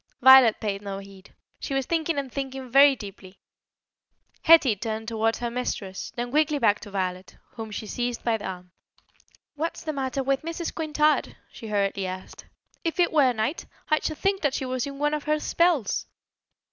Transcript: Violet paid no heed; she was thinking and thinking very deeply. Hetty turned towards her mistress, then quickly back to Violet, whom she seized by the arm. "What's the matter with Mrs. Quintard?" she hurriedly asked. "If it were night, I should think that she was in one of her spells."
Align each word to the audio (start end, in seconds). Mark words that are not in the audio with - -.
Violet 0.19 0.59
paid 0.59 0.81
no 0.81 0.97
heed; 0.97 1.31
she 1.59 1.75
was 1.75 1.85
thinking 1.85 2.17
and 2.17 2.31
thinking 2.31 2.67
very 2.71 2.95
deeply. 2.95 3.37
Hetty 4.41 4.75
turned 4.75 5.07
towards 5.07 5.37
her 5.37 5.51
mistress, 5.51 6.11
then 6.15 6.31
quickly 6.31 6.57
back 6.57 6.79
to 6.79 6.89
Violet, 6.89 7.37
whom 7.51 7.69
she 7.69 7.85
seized 7.85 8.23
by 8.23 8.37
the 8.37 8.47
arm. 8.47 8.71
"What's 9.53 9.83
the 9.83 9.93
matter 9.93 10.23
with 10.23 10.41
Mrs. 10.41 10.73
Quintard?" 10.73 11.35
she 11.51 11.67
hurriedly 11.67 12.07
asked. 12.07 12.45
"If 12.83 12.99
it 12.99 13.11
were 13.13 13.31
night, 13.31 13.67
I 13.91 13.99
should 13.99 14.17
think 14.17 14.41
that 14.41 14.55
she 14.55 14.65
was 14.65 14.87
in 14.87 14.97
one 14.97 15.13
of 15.13 15.25
her 15.25 15.39
spells." 15.39 16.07